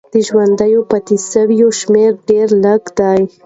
[0.13, 3.21] د ژوندي پاتې سویو شمېر ډېر لږ دی.